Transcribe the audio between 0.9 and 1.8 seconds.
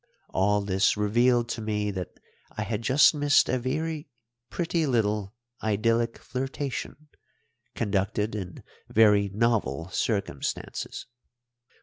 revealed to